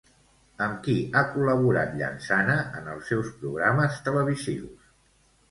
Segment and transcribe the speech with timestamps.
[0.67, 4.91] Amb qui ha col·laborat Llansana en els seus programes televisius?